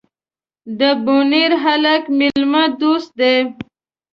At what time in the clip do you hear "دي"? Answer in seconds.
3.19-3.35